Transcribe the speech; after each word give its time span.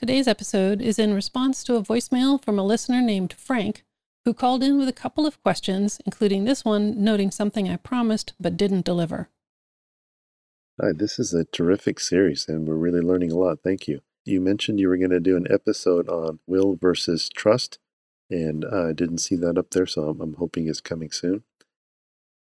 Today's 0.00 0.26
episode 0.26 0.80
is 0.80 0.98
in 0.98 1.12
response 1.12 1.62
to 1.62 1.74
a 1.74 1.82
voicemail 1.82 2.42
from 2.42 2.58
a 2.58 2.64
listener 2.64 3.02
named 3.02 3.34
Frank, 3.34 3.84
who 4.24 4.32
called 4.32 4.62
in 4.62 4.78
with 4.78 4.88
a 4.88 4.94
couple 4.94 5.26
of 5.26 5.42
questions, 5.42 6.00
including 6.06 6.44
this 6.44 6.64
one 6.64 7.04
noting 7.04 7.30
something 7.30 7.68
I 7.68 7.76
promised 7.76 8.32
but 8.40 8.56
didn't 8.56 8.86
deliver. 8.86 9.28
Hi, 10.80 10.92
this 10.94 11.18
is 11.18 11.34
a 11.34 11.44
terrific 11.44 12.00
series, 12.00 12.48
and 12.48 12.66
we're 12.66 12.76
really 12.76 13.02
learning 13.02 13.30
a 13.30 13.36
lot. 13.36 13.58
Thank 13.62 13.88
you. 13.88 14.00
You 14.24 14.40
mentioned 14.40 14.80
you 14.80 14.88
were 14.88 14.96
going 14.96 15.10
to 15.10 15.20
do 15.20 15.36
an 15.36 15.46
episode 15.50 16.08
on 16.08 16.38
will 16.46 16.76
versus 16.76 17.28
trust, 17.28 17.78
and 18.30 18.64
I 18.64 18.94
didn't 18.94 19.18
see 19.18 19.36
that 19.36 19.58
up 19.58 19.68
there, 19.72 19.84
so 19.84 20.08
I'm, 20.08 20.22
I'm 20.22 20.34
hoping 20.36 20.66
it's 20.66 20.80
coming 20.80 21.10
soon. 21.10 21.42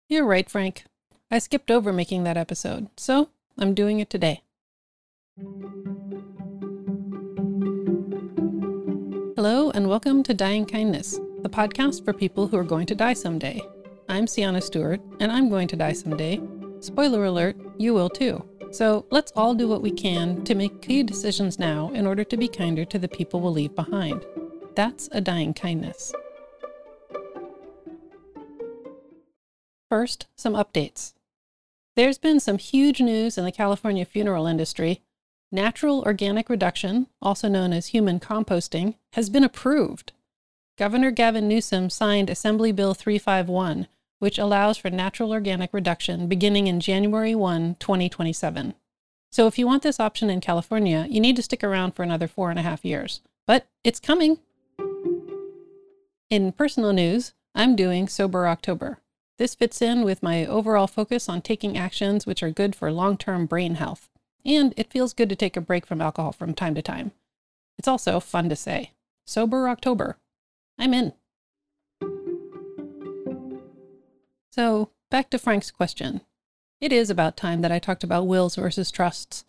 You're 0.10 0.26
right, 0.26 0.50
Frank. 0.50 0.86
I 1.30 1.38
skipped 1.38 1.70
over 1.70 1.94
making 1.94 2.24
that 2.24 2.38
episode, 2.38 2.90
so 2.98 3.30
I'm 3.56 3.76
doing 3.76 4.00
it 4.00 4.10
today. 4.10 4.42
Hello, 9.48 9.70
and 9.76 9.88
welcome 9.88 10.24
to 10.24 10.34
Dying 10.34 10.66
Kindness, 10.66 11.20
the 11.44 11.50
podcast 11.50 12.04
for 12.04 12.14
people 12.14 12.48
who 12.48 12.58
are 12.58 12.64
going 12.64 12.88
to 12.88 12.96
die 12.96 13.14
someday. 13.14 13.62
I'm 14.10 14.26
Sienna 14.26 14.60
Stewart, 14.60 15.00
and 15.20 15.32
I'm 15.32 15.50
going 15.50 15.68
to 15.68 15.76
die 15.76 15.94
someday. 15.94 16.42
Spoiler 16.80 17.26
alert, 17.26 17.56
you 17.78 17.94
will 17.94 18.10
too. 18.10 18.44
So 18.72 19.06
let's 19.12 19.32
all 19.36 19.54
do 19.54 19.68
what 19.68 19.84
we 19.84 19.92
can 19.92 20.44
to 20.46 20.56
make 20.56 20.82
key 20.82 21.04
decisions 21.04 21.60
now 21.60 21.92
in 21.94 22.08
order 22.08 22.24
to 22.24 22.36
be 22.36 22.48
kinder 22.48 22.86
to 22.86 22.98
the 22.98 23.08
people 23.08 23.40
we'll 23.40 23.52
leave 23.52 23.76
behind. 23.76 24.26
That's 24.76 25.10
a 25.12 25.22
dying 25.22 25.54
kindness. 25.54 26.12
First, 29.92 30.26
some 30.36 30.54
updates. 30.54 31.14
There's 31.96 32.18
been 32.18 32.40
some 32.40 32.58
huge 32.58 33.00
news 33.00 33.38
in 33.38 33.46
the 33.46 33.52
California 33.52 34.06
funeral 34.06 34.48
industry 34.48 35.04
Natural 35.52 36.02
organic 36.02 36.50
reduction, 36.50 37.08
also 37.22 37.48
known 37.48 37.72
as 37.72 37.88
human 37.88 38.20
composting, 38.20 38.96
has 39.14 39.30
been 39.30 39.44
approved. 39.44 40.12
Governor 40.78 41.12
Gavin 41.12 41.48
Newsom 41.48 41.90
signed 41.90 42.30
Assembly 42.30 42.72
Bill 42.72 42.94
351, 42.94 43.88
which 44.20 44.40
allows 44.40 44.78
for 44.78 44.90
natural 44.90 45.32
organic 45.32 45.72
reduction 45.72 46.28
beginning 46.28 46.68
in 46.68 46.80
January 46.80 47.36
1, 47.36 47.76
2027. 47.80 48.74
So 49.32 49.46
if 49.48 49.60
you 49.60 49.68
want 49.68 49.84
this 49.84 50.00
option 50.00 50.30
in 50.30 50.42
California, 50.42 51.06
you 51.10 51.20
need 51.20 51.36
to 51.36 51.44
stick 51.44 51.64
around 51.64 51.92
for 51.92 52.04
another 52.04 52.28
four 52.28 52.50
and 52.50 52.58
a 52.58 52.64
half 52.64 52.84
years. 52.84 53.22
But 53.46 53.68
it's 53.84 54.00
coming. 54.00 54.40
In 56.30 56.54
personal 56.54 56.92
news, 56.92 57.34
I'm 57.54 57.76
doing 57.76 58.08
Sober 58.08 58.48
October. 58.48 58.98
This 59.38 59.54
fits 59.54 59.82
in 59.82 60.04
with 60.04 60.24
my 60.24 60.46
overall 60.46 60.88
focus 60.88 61.30
on 61.30 61.42
taking 61.42 61.78
actions 61.78 62.26
which 62.26 62.42
are 62.42 62.52
good 62.52 62.76
for 62.76 62.92
long 62.92 63.16
term 63.18 63.46
brain 63.46 63.76
health 63.76 64.10
and 64.46 64.74
it 64.78 64.92
feels 64.92 65.14
good 65.14 65.30
to 65.30 65.36
take 65.36 65.58
a 65.58 65.62
break 65.62 65.86
from 65.86 66.02
alcohol 66.02 66.32
from 66.32 66.54
time 66.54 66.76
to 66.76 66.82
time. 66.82 67.12
It's 67.78 67.88
also 67.88 68.20
fun 68.20 68.48
to 68.50 68.56
say. 68.56 68.92
Sober 69.26 69.68
October. 69.68 70.18
I'm 70.78 70.94
in. 70.94 71.14
So, 74.52 74.90
back 75.10 75.30
to 75.32 75.40
Frank's 75.40 75.72
question. 75.72 76.22
It 76.80 76.94
is 76.94 77.10
about 77.10 77.36
time 77.36 77.62
that 77.62 77.72
I 77.72 77.80
talked 77.80 78.04
about 78.04 78.28
wills 78.28 78.56
versus 78.56 78.92
trusts. 78.92 79.44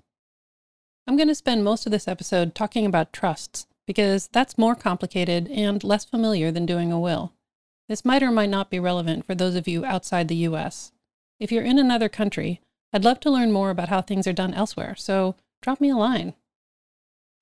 I'm 1.06 1.16
going 1.16 1.28
to 1.28 1.34
spend 1.34 1.62
most 1.62 1.86
of 1.86 1.92
this 1.92 2.08
episode 2.08 2.54
talking 2.54 2.86
about 2.86 3.12
trusts 3.12 3.66
because 3.86 4.28
that's 4.32 4.58
more 4.58 4.74
complicated 4.74 5.48
and 5.48 5.84
less 5.84 6.04
familiar 6.04 6.50
than 6.50 6.66
doing 6.66 6.90
a 6.90 6.98
will. 6.98 7.32
This 7.88 8.04
might 8.04 8.22
or 8.22 8.32
might 8.32 8.50
not 8.50 8.70
be 8.70 8.80
relevant 8.80 9.24
for 9.24 9.34
those 9.34 9.54
of 9.54 9.68
you 9.68 9.84
outside 9.84 10.26
the 10.26 10.36
US. 10.36 10.90
If 11.38 11.52
you're 11.52 11.62
in 11.62 11.78
another 11.78 12.08
country, 12.08 12.60
I'd 12.92 13.04
love 13.04 13.20
to 13.20 13.30
learn 13.30 13.52
more 13.52 13.70
about 13.70 13.88
how 13.88 14.00
things 14.00 14.26
are 14.26 14.32
done 14.32 14.54
elsewhere, 14.54 14.94
so 14.96 15.36
drop 15.60 15.80
me 15.80 15.90
a 15.90 15.96
line. 15.96 16.34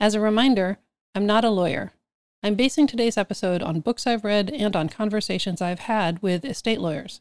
As 0.01 0.15
a 0.15 0.21
reminder, 0.21 0.79
I'm 1.15 1.27
not 1.27 1.45
a 1.45 1.51
lawyer. 1.51 1.93
I'm 2.43 2.57
basing 2.57 2.87
today's 2.87 3.17
episode 3.17 3.63
on 3.63 3.81
books 3.81 4.07
I've 4.07 4.25
read 4.25 4.51
and 4.51 4.77
on 4.77 4.89
conversations 4.89 5.63
I've 5.63 5.81
had 5.81 6.21
with 6.23 6.45
estate 6.45 6.81
lawyers. 6.81 7.21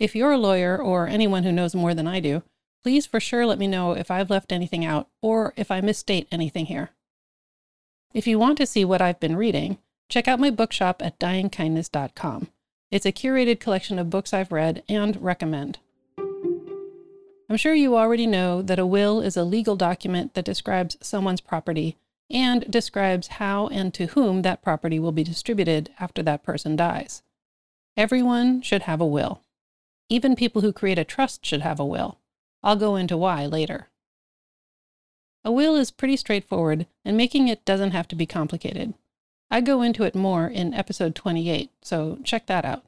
If 0.00 0.16
you're 0.16 0.32
a 0.32 0.38
lawyer 0.38 0.76
or 0.76 1.06
anyone 1.06 1.44
who 1.44 1.52
knows 1.52 1.74
more 1.74 1.94
than 1.94 2.08
I 2.08 2.20
do, 2.20 2.42
please 2.82 3.06
for 3.06 3.20
sure 3.20 3.46
let 3.46 3.58
me 3.58 3.66
know 3.66 3.92
if 3.92 4.10
I've 4.10 4.30
left 4.30 4.50
anything 4.50 4.84
out 4.84 5.08
or 5.22 5.54
if 5.56 5.70
I 5.70 5.80
misstate 5.80 6.26
anything 6.32 6.66
here. 6.66 6.90
If 8.12 8.26
you 8.26 8.38
want 8.38 8.58
to 8.58 8.66
see 8.66 8.84
what 8.84 9.02
I've 9.02 9.20
been 9.20 9.36
reading, 9.36 9.78
check 10.08 10.26
out 10.26 10.40
my 10.40 10.50
bookshop 10.50 11.02
at 11.02 11.18
dyingkindness.com. 11.18 12.48
It's 12.90 13.06
a 13.06 13.12
curated 13.12 13.60
collection 13.60 13.98
of 13.98 14.10
books 14.10 14.32
I've 14.32 14.52
read 14.52 14.82
and 14.88 15.20
recommend. 15.22 15.78
I'm 17.48 17.56
sure 17.56 17.74
you 17.74 17.96
already 17.96 18.26
know 18.26 18.62
that 18.62 18.78
a 18.78 18.86
will 18.86 19.20
is 19.20 19.36
a 19.36 19.44
legal 19.44 19.76
document 19.76 20.34
that 20.34 20.44
describes 20.44 20.96
someone's 21.00 21.42
property 21.42 21.96
and 22.30 22.70
describes 22.70 23.26
how 23.26 23.68
and 23.68 23.92
to 23.94 24.06
whom 24.06 24.42
that 24.42 24.62
property 24.62 24.98
will 24.98 25.12
be 25.12 25.24
distributed 25.24 25.90
after 26.00 26.22
that 26.22 26.42
person 26.42 26.74
dies. 26.74 27.22
Everyone 27.96 28.62
should 28.62 28.82
have 28.82 29.00
a 29.00 29.06
will. 29.06 29.42
Even 30.08 30.34
people 30.34 30.62
who 30.62 30.72
create 30.72 30.98
a 30.98 31.04
trust 31.04 31.44
should 31.44 31.60
have 31.60 31.78
a 31.78 31.84
will. 31.84 32.18
I'll 32.62 32.76
go 32.76 32.96
into 32.96 33.16
why 33.16 33.46
later. 33.46 33.88
A 35.44 35.52
will 35.52 35.76
is 35.76 35.90
pretty 35.90 36.16
straightforward, 36.16 36.86
and 37.04 37.16
making 37.16 37.48
it 37.48 37.66
doesn't 37.66 37.90
have 37.90 38.08
to 38.08 38.16
be 38.16 38.24
complicated. 38.24 38.94
I 39.50 39.60
go 39.60 39.82
into 39.82 40.04
it 40.04 40.14
more 40.14 40.48
in 40.48 40.72
episode 40.72 41.14
28, 41.14 41.70
so 41.82 42.18
check 42.24 42.46
that 42.46 42.64
out. 42.64 42.84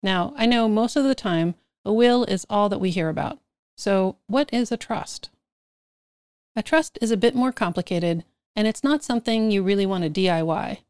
Now, 0.00 0.32
I 0.36 0.46
know 0.46 0.68
most 0.68 0.94
of 0.94 1.02
the 1.02 1.16
time 1.16 1.56
a 1.88 1.92
will 1.92 2.24
is 2.24 2.46
all 2.50 2.68
that 2.68 2.80
we 2.80 2.90
hear 2.90 3.08
about. 3.08 3.38
So, 3.78 4.16
what 4.26 4.52
is 4.52 4.70
a 4.70 4.76
trust? 4.76 5.30
A 6.54 6.62
trust 6.62 6.98
is 7.00 7.10
a 7.10 7.16
bit 7.16 7.34
more 7.34 7.50
complicated, 7.50 8.24
and 8.54 8.68
it's 8.68 8.84
not 8.84 9.02
something 9.02 9.50
you 9.50 9.62
really 9.62 9.86
want 9.86 10.04
to 10.04 10.10
DIY. 10.10 10.80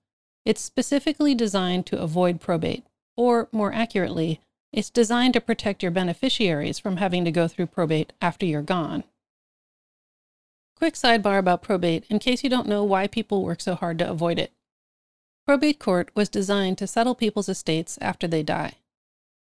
It's 0.45 0.61
specifically 0.61 1.37
designed 1.37 1.87
to 1.87 2.01
avoid 2.01 2.41
probate, 2.41 2.85
or 3.17 3.49
more 3.53 3.73
accurately, 3.73 4.41
it's 4.73 4.91
designed 4.91 5.35
to 5.35 5.41
protect 5.41 5.85
your 5.85 5.93
beneficiaries 5.93 6.81
from 6.81 6.97
having 6.97 7.25
to 7.25 7.31
go 7.31 7.47
through 7.47 7.67
probate 7.67 8.13
after 8.21 8.45
you're 8.45 8.61
gone. 8.61 9.05
Quick 10.75 10.95
sidebar 10.95 11.39
about 11.39 11.63
probate 11.63 12.07
in 12.11 12.19
case 12.19 12.43
you 12.43 12.51
don't 12.51 12.67
know 12.67 12.83
why 12.83 13.07
people 13.07 13.45
work 13.45 13.61
so 13.61 13.77
hard 13.77 14.01
to 14.01 14.11
avoid 14.11 14.41
it. 14.41 14.51
Probate 15.47 15.79
court 15.79 16.11
was 16.17 16.29
designed 16.29 16.77
to 16.79 16.89
settle 16.89 17.15
people's 17.15 17.49
estates 17.49 17.99
after 18.01 18.27
they 18.27 18.43
die. 18.43 18.75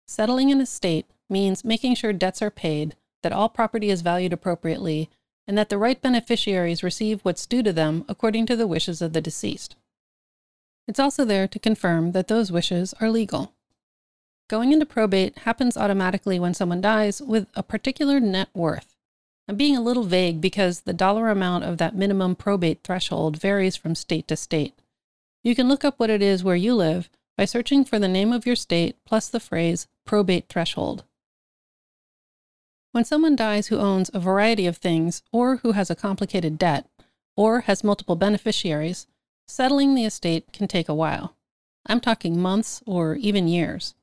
Settling 0.07 0.51
an 0.51 0.59
estate 0.59 1.05
means 1.29 1.63
making 1.63 1.95
sure 1.95 2.13
debts 2.13 2.41
are 2.41 2.51
paid, 2.51 2.95
that 3.23 3.31
all 3.31 3.49
property 3.49 3.89
is 3.89 4.01
valued 4.01 4.33
appropriately, 4.33 5.09
and 5.47 5.57
that 5.57 5.69
the 5.69 5.77
right 5.77 6.01
beneficiaries 6.01 6.83
receive 6.83 7.21
what's 7.21 7.45
due 7.45 7.63
to 7.63 7.73
them 7.73 8.05
according 8.07 8.45
to 8.45 8.55
the 8.55 8.67
wishes 8.67 9.01
of 9.01 9.13
the 9.13 9.21
deceased. 9.21 9.75
It's 10.87 10.99
also 10.99 11.25
there 11.25 11.47
to 11.47 11.59
confirm 11.59 12.13
that 12.13 12.27
those 12.27 12.51
wishes 12.51 12.93
are 13.01 13.09
legal. 13.09 13.53
Going 14.49 14.71
into 14.71 14.85
probate 14.85 15.39
happens 15.39 15.75
automatically 15.75 16.39
when 16.39 16.53
someone 16.53 16.79
dies 16.79 17.21
with 17.21 17.47
a 17.55 17.63
particular 17.63 18.19
net 18.19 18.47
worth. 18.53 18.95
I'm 19.49 19.57
being 19.57 19.75
a 19.75 19.81
little 19.81 20.03
vague 20.03 20.39
because 20.39 20.81
the 20.81 20.93
dollar 20.93 21.29
amount 21.29 21.63
of 21.63 21.77
that 21.77 21.95
minimum 21.95 22.35
probate 22.35 22.79
threshold 22.83 23.37
varies 23.37 23.75
from 23.75 23.95
state 23.95 24.27
to 24.29 24.35
state. 24.35 24.73
You 25.43 25.55
can 25.55 25.67
look 25.67 25.85
up 25.85 25.97
what 25.97 26.09
it 26.09 26.21
is 26.21 26.43
where 26.43 26.55
you 26.55 26.75
live 26.75 27.09
by 27.37 27.45
searching 27.45 27.85
for 27.85 27.99
the 27.99 28.07
name 28.07 28.33
of 28.33 28.45
your 28.45 28.55
state 28.55 28.97
plus 29.05 29.29
the 29.29 29.39
phrase 29.39 29.87
probate 30.05 30.47
threshold. 30.49 31.03
When 32.97 33.05
someone 33.05 33.35
dies 33.35 33.67
who 33.67 33.77
owns 33.77 34.09
a 34.11 34.19
variety 34.19 34.65
of 34.65 34.77
things, 34.77 35.21
or 35.31 35.57
who 35.57 35.73
has 35.73 35.91
a 35.91 35.95
complicated 35.95 36.57
debt, 36.57 36.89
or 37.35 37.61
has 37.61 37.83
multiple 37.83 38.15
beneficiaries, 38.15 39.05
settling 39.47 39.93
the 39.93 40.03
estate 40.03 40.51
can 40.51 40.67
take 40.67 40.89
a 40.89 40.95
while. 40.95 41.35
I'm 41.85 41.99
talking 41.99 42.41
months 42.41 42.81
or 42.87 43.13
even 43.13 43.47
years. 43.47 43.93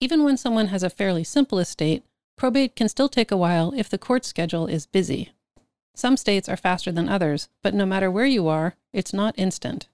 Even 0.00 0.22
when 0.22 0.36
someone 0.36 0.66
has 0.66 0.82
a 0.82 0.90
fairly 0.90 1.24
simple 1.24 1.58
estate, 1.58 2.04
probate 2.36 2.76
can 2.76 2.90
still 2.90 3.08
take 3.08 3.30
a 3.30 3.38
while 3.38 3.72
if 3.74 3.88
the 3.88 3.96
court 3.96 4.26
schedule 4.26 4.66
is 4.66 4.84
busy. 4.84 5.32
Some 5.94 6.18
states 6.18 6.46
are 6.46 6.58
faster 6.58 6.92
than 6.92 7.08
others, 7.08 7.48
but 7.62 7.72
no 7.72 7.86
matter 7.86 8.10
where 8.10 8.26
you 8.26 8.48
are, 8.48 8.74
it's 8.92 9.14
not 9.14 9.38
instant. 9.38 9.88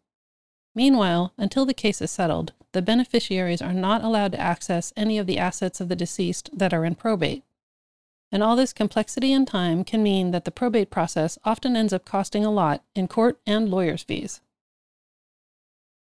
Meanwhile, 0.74 1.32
until 1.38 1.64
the 1.64 1.72
case 1.72 2.02
is 2.02 2.10
settled, 2.10 2.54
the 2.72 2.82
beneficiaries 2.82 3.62
are 3.62 3.72
not 3.72 4.02
allowed 4.02 4.32
to 4.32 4.40
access 4.40 4.92
any 4.96 5.16
of 5.16 5.28
the 5.28 5.38
assets 5.38 5.80
of 5.80 5.88
the 5.88 5.94
deceased 5.94 6.50
that 6.52 6.74
are 6.74 6.84
in 6.84 6.96
probate. 6.96 7.44
And 8.36 8.42
all 8.42 8.54
this 8.54 8.74
complexity 8.74 9.32
and 9.32 9.48
time 9.48 9.82
can 9.82 10.02
mean 10.02 10.30
that 10.32 10.44
the 10.44 10.50
probate 10.50 10.90
process 10.90 11.38
often 11.46 11.74
ends 11.74 11.94
up 11.94 12.04
costing 12.04 12.44
a 12.44 12.50
lot 12.50 12.84
in 12.94 13.08
court 13.08 13.40
and 13.46 13.70
lawyer's 13.70 14.02
fees. 14.02 14.42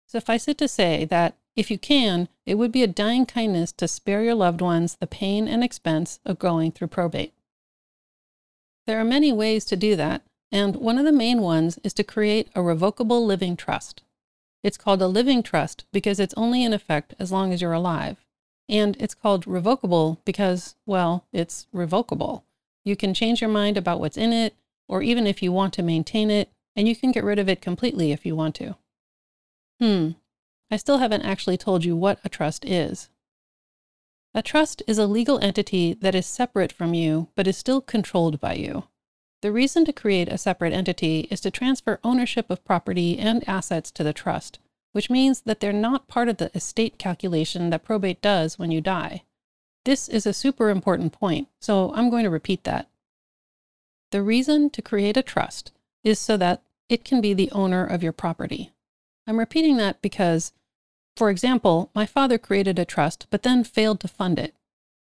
Suffice 0.06 0.48
it 0.48 0.60
to 0.60 0.68
say 0.68 1.06
that, 1.06 1.38
if 1.56 1.72
you 1.72 1.80
can, 1.80 2.30
it 2.46 2.54
would 2.54 2.72
be 2.72 2.84
a 2.84 2.88
dying 2.88 3.26
kindness 3.26 3.72
to 3.72 3.88
spare 3.88 4.22
your 4.22 4.36
loved 4.36 4.62
ones 4.62 4.96
the 4.98 5.08
pain 5.08 5.48
and 5.48 5.64
expense 5.64 6.20
of 6.24 6.38
going 6.38 6.72
through 6.72 6.90
probate. 6.90 7.34
There 8.86 9.00
are 9.00 9.04
many 9.04 9.34
ways 9.34 9.66
to 9.66 9.76
do 9.76 9.96
that, 9.96 10.22
and 10.52 10.76
one 10.76 11.00
of 11.00 11.06
the 11.06 11.12
main 11.12 11.42
ones 11.42 11.80
is 11.84 11.96
to 11.96 12.04
create 12.04 12.52
a 12.54 12.62
revocable 12.62 13.26
living 13.26 13.58
trust. 13.58 14.04
It's 14.62 14.78
called 14.78 15.02
a 15.02 15.08
living 15.08 15.42
trust 15.42 15.86
because 15.92 16.20
it's 16.20 16.36
only 16.38 16.64
in 16.64 16.74
effect 16.74 17.16
as 17.18 17.32
long 17.32 17.52
as 17.52 17.60
you're 17.60 17.74
alive. 17.74 18.24
And 18.70 18.96
it's 19.00 19.16
called 19.16 19.48
revocable 19.48 20.22
because, 20.24 20.76
well, 20.86 21.26
it's 21.34 21.68
revocable. 21.74 22.46
You 22.86 22.96
can 22.96 23.14
change 23.14 23.42
your 23.42 23.50
mind 23.50 23.76
about 23.76 24.00
what's 24.00 24.18
in 24.18 24.32
it, 24.32 24.56
or 24.88 25.02
even 25.02 25.26
if 25.26 25.42
you 25.42 25.52
want 25.52 25.74
to 25.74 25.84
maintain 25.84 26.30
it, 26.30 26.50
and 26.76 26.88
you 26.88 26.96
can 26.96 27.12
get 27.12 27.24
rid 27.24 27.40
of 27.40 27.50
it 27.50 27.62
completely 27.62 28.12
if 28.12 28.26
you 28.26 28.36
want 28.36 28.56
to. 28.56 28.76
Hmm, 29.80 30.12
I 30.70 30.78
still 30.78 31.00
haven't 31.00 31.24
actually 31.24 31.58
told 31.58 31.84
you 31.84 31.96
what 31.96 32.20
a 32.24 32.30
trust 32.30 32.64
is. 32.64 33.10
A 34.36 34.44
trust 34.44 34.84
is 34.86 35.00
a 35.00 35.08
legal 35.08 35.40
entity 35.40 35.96
that 35.96 36.14
is 36.14 36.28
separate 36.28 36.72
from 36.72 36.94
you, 36.94 37.30
but 37.36 37.48
is 37.48 37.58
still 37.58 37.82
controlled 37.82 38.40
by 38.40 38.54
you. 38.54 38.84
The 39.42 39.52
reason 39.52 39.86
to 39.86 39.94
create 39.94 40.28
a 40.28 40.38
separate 40.38 40.74
entity 40.74 41.22
is 41.32 41.42
to 41.42 41.52
transfer 41.52 42.00
ownership 42.04 42.50
of 42.52 42.64
property 42.64 43.18
and 43.18 43.48
assets 43.48 43.90
to 43.92 44.04
the 44.04 44.14
trust, 44.14 44.60
which 44.92 45.10
means 45.10 45.42
that 45.42 45.60
they're 45.60 45.74
not 45.74 46.08
part 46.08 46.30
of 46.30 46.38
the 46.38 46.52
estate 46.56 46.98
calculation 46.98 47.70
that 47.70 47.84
probate 47.84 48.22
does 48.22 48.58
when 48.58 48.72
you 48.72 48.82
die. 48.82 49.24
This 49.86 50.08
is 50.08 50.26
a 50.26 50.34
super 50.34 50.70
important 50.70 51.14
point, 51.14 51.48
so 51.60 51.94
I'm 51.94 52.10
going 52.10 52.24
to 52.24 52.30
repeat 52.30 52.64
that. 52.64 52.90
The 54.12 54.24
reason 54.24 54.70
to 54.72 54.82
create 54.82 55.18
a 55.18 55.24
trust 55.24 55.72
is 56.04 56.20
so 56.20 56.38
that 56.38 56.64
it 56.90 57.04
can 57.04 57.22
be 57.22 57.34
the 57.34 57.52
owner 57.52 57.86
of 57.86 58.02
your 58.02 58.12
property. 58.12 58.72
I'm 59.28 59.38
repeating 59.38 59.78
that 59.78 60.02
because 60.02 60.54
for 61.16 61.30
example, 61.30 61.92
my 61.94 62.06
father 62.06 62.38
created 62.38 62.80
a 62.80 62.86
trust 62.86 63.28
but 63.30 63.44
then 63.44 63.66
failed 63.66 64.00
to 64.00 64.08
fund 64.08 64.40
it. 64.40 64.56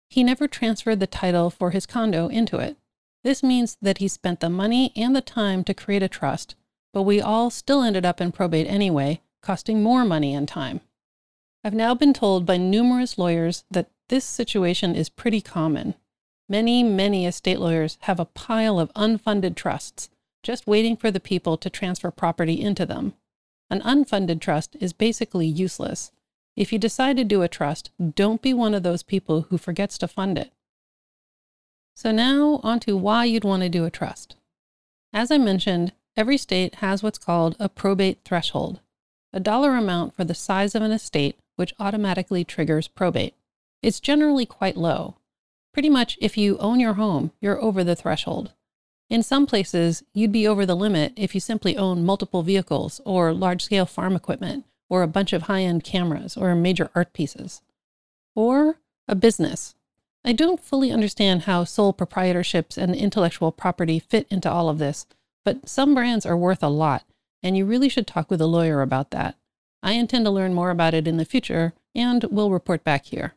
He 0.09 0.25
never 0.25 0.49
transferred 0.49 0.99
the 0.99 1.07
title 1.07 1.51
for 1.51 1.71
his 1.71 1.87
condo 1.87 2.27
into 2.27 2.59
it. 2.59 2.77
This 3.23 3.45
means 3.45 3.77
that 3.81 3.99
he 3.99 4.09
spent 4.09 4.41
the 4.41 4.51
money 4.51 4.93
and 4.97 5.15
the 5.15 5.21
time 5.21 5.63
to 5.65 5.73
create 5.73 6.03
a 6.03 6.09
trust, 6.09 6.57
but 6.93 7.03
we 7.03 7.21
all 7.21 7.49
still 7.49 7.83
ended 7.83 8.05
up 8.05 8.21
in 8.21 8.33
probate 8.33 8.67
anyway, 8.67 9.21
costing 9.43 9.83
more 9.83 10.05
money 10.05 10.35
and 10.35 10.47
time. 10.47 10.81
I've 11.63 11.75
now 11.75 11.95
been 11.95 12.15
told 12.15 12.47
by 12.47 12.57
numerous 12.57 13.19
lawyers 13.19 13.65
that 13.71 13.91
this 14.09 14.25
situation 14.25 14.95
is 14.95 15.09
pretty 15.09 15.41
common. 15.41 15.95
Many, 16.49 16.83
many 16.83 17.27
estate 17.27 17.61
lawyers 17.61 17.99
have 18.03 18.19
a 18.19 18.25
pile 18.25 18.81
of 18.81 18.93
unfunded 18.95 19.55
trusts, 19.55 20.09
just 20.43 20.67
waiting 20.67 20.97
for 20.97 21.11
the 21.11 21.21
people 21.21 21.57
to 21.59 21.71
transfer 21.71 22.11
property 22.11 22.61
into 22.61 22.87
them. 22.87 23.15
An 23.71 23.81
unfunded 23.83 24.41
trust 24.41 24.77
is 24.81 24.93
basically 24.93 25.47
useless. 25.47 26.11
If 26.57 26.73
you 26.73 26.79
decide 26.79 27.17
to 27.19 27.25
do 27.25 27.43
a 27.43 27.49
trust, 27.49 27.91
don't 28.15 28.43
be 28.43 28.53
one 28.53 28.75
of 28.75 28.83
those 28.83 29.03
people 29.05 29.43
who 29.43 29.59
forgets 29.59 29.97
to 29.99 30.09
fund 30.09 30.37
it. 30.39 30.51
So, 31.95 32.11
now 32.11 32.61
on 32.63 32.81
to 32.81 32.97
why 32.97 33.27
you'd 33.27 33.45
want 33.45 33.63
to 33.63 33.69
do 33.69 33.85
a 33.85 33.91
trust. 33.91 34.35
As 35.13 35.31
I 35.31 35.39
mentioned, 35.39 35.93
every 36.17 36.37
state 36.37 36.77
has 36.77 37.03
what's 37.03 37.19
called 37.19 37.57
a 37.61 37.69
probate 37.69 38.21
threshold, 38.25 38.81
a 39.33 39.41
dollar 39.41 39.77
amount 39.77 40.15
for 40.15 40.25
the 40.25 40.35
size 40.35 40.75
of 40.75 40.83
an 40.83 40.93
estate 40.93 41.37
which 41.57 41.75
automatically 41.79 42.45
triggers 42.45 42.89
probate. 42.89 43.35
It's 43.83 44.01
generally 44.01 44.47
quite 44.47 44.77
low. 44.77 45.17
Pretty 45.73 45.89
much, 45.89 46.19
if 46.21 46.37
you 46.37 46.59
own 46.59 46.81
your 46.81 46.95
home, 46.95 47.33
you're 47.41 47.63
over 47.63 47.85
the 47.85 47.95
threshold. 47.95 48.53
In 49.09 49.23
some 49.23 49.47
places, 49.47 50.03
you'd 50.15 50.33
be 50.33 50.47
over 50.47 50.65
the 50.65 50.77
limit 50.77 51.13
if 51.17 51.35
you 51.35 51.41
simply 51.41 51.77
own 51.77 52.05
multiple 52.05 52.43
vehicles 52.43 53.01
or 53.05 53.33
large 53.33 53.63
scale 53.63 53.87
farm 53.87 54.15
equipment 54.17 54.65
or 54.89 55.03
a 55.03 55.09
bunch 55.09 55.33
of 55.33 55.43
high 55.43 55.63
end 55.63 55.85
cameras 55.85 56.37
or 56.37 56.55
major 56.55 56.91
art 56.95 57.13
pieces. 57.13 57.63
Or 58.35 58.79
a 59.09 59.15
business. 59.15 59.75
I 60.25 60.33
don't 60.33 60.61
fully 60.61 60.93
understand 60.93 61.43
how 61.43 61.65
sole 61.65 61.95
proprietorships 61.95 62.77
and 62.77 62.95
intellectual 62.95 63.53
property 63.53 63.99
fit 63.99 64.27
into 64.31 64.51
all 64.51 64.69
of 64.69 64.79
this, 64.79 65.07
but 65.45 65.69
some 65.69 65.95
brands 65.95 66.27
are 66.27 66.37
worth 66.37 66.63
a 66.63 66.69
lot, 66.69 67.05
and 67.43 67.57
you 67.57 67.65
really 67.65 67.89
should 67.89 68.07
talk 68.07 68.31
with 68.31 68.41
a 68.41 68.47
lawyer 68.47 68.83
about 68.83 69.11
that. 69.11 69.37
I 69.83 69.93
intend 69.93 70.25
to 70.27 70.31
learn 70.31 70.55
more 70.55 70.71
about 70.71 70.95
it 70.95 71.09
in 71.09 71.17
the 71.17 71.25
future 71.25 71.73
and 71.95 72.25
will 72.25 72.51
report 72.51 72.85
back 72.85 73.07
here. 73.07 73.35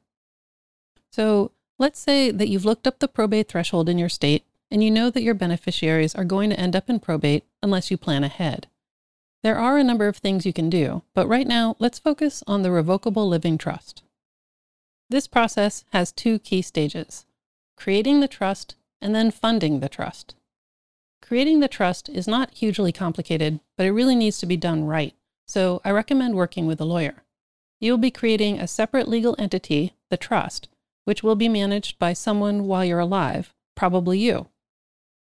So, 1.11 1.51
let's 1.79 2.00
say 2.00 2.31
that 2.31 2.50
you've 2.50 2.65
looked 2.65 2.88
up 2.88 3.00
the 3.00 3.07
probate 3.07 3.47
threshold 3.47 3.88
in 3.88 3.97
your 3.97 4.09
state 4.09 4.45
and 4.69 4.83
you 4.83 4.89
know 4.89 5.09
that 5.09 5.23
your 5.23 5.35
beneficiaries 5.35 6.15
are 6.15 6.25
going 6.25 6.50
to 6.50 6.59
end 6.59 6.75
up 6.75 6.89
in 6.89 7.00
probate 7.00 7.45
unless 7.61 7.91
you 7.91 7.97
plan 7.97 8.23
ahead. 8.23 8.67
There 9.44 9.57
are 9.57 9.77
a 9.77 9.83
number 9.83 10.07
of 10.07 10.17
things 10.17 10.45
you 10.45 10.53
can 10.53 10.69
do, 10.69 11.03
but 11.13 11.27
right 11.27 11.45
now 11.45 11.75
let's 11.77 11.99
focus 11.99 12.44
on 12.47 12.61
the 12.61 12.71
revocable 12.71 13.27
living 13.27 13.57
trust. 13.57 14.01
This 15.09 15.27
process 15.27 15.85
has 15.91 16.11
two 16.11 16.39
key 16.39 16.61
stages 16.61 17.25
creating 17.75 18.19
the 18.19 18.27
trust 18.27 18.75
and 19.01 19.13
then 19.13 19.29
funding 19.29 19.79
the 19.79 19.89
trust. 19.89 20.35
Creating 21.23 21.61
the 21.61 21.69
trust 21.69 22.09
is 22.09 22.27
not 22.27 22.53
hugely 22.53 22.91
complicated, 22.91 23.61
but 23.77 23.85
it 23.85 23.93
really 23.93 24.13
needs 24.13 24.39
to 24.39 24.45
be 24.45 24.57
done 24.57 24.83
right, 24.83 25.15
so 25.47 25.79
I 25.85 25.91
recommend 25.91 26.35
working 26.35 26.67
with 26.67 26.81
a 26.81 26.85
lawyer. 26.85 27.23
You'll 27.79 27.97
be 27.97 28.11
creating 28.11 28.59
a 28.59 28.67
separate 28.67 29.07
legal 29.07 29.33
entity, 29.39 29.93
the 30.09 30.17
trust, 30.17 30.67
which 31.05 31.23
will 31.23 31.37
be 31.37 31.47
managed 31.47 31.97
by 31.97 32.11
someone 32.11 32.67
while 32.67 32.83
you're 32.83 32.99
alive, 32.99 33.53
probably 33.73 34.19
you. 34.19 34.49